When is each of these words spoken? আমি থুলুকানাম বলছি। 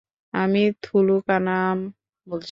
আমি 0.33 0.59
থুলুকানাম 0.83 1.77
বলছি। 2.27 2.39